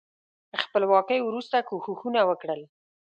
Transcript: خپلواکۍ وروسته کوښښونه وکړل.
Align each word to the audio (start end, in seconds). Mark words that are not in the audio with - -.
خپلواکۍ 0.61 1.19
وروسته 1.23 1.57
کوښښونه 1.69 2.21
وکړل. 2.29 2.61